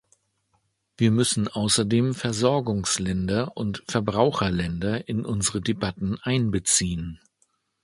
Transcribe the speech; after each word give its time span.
Wir 0.97 1.11
müssen 1.11 1.47
außerdem 1.47 2.15
Versorgungsländer 2.15 3.55
und 3.55 3.83
Verbraucherländer 3.87 5.07
in 5.07 5.23
unsere 5.25 5.61
Debatten 5.61 6.17
einbeziehen. 6.23 7.19